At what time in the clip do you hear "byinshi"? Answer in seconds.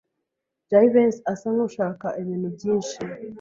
2.55-2.95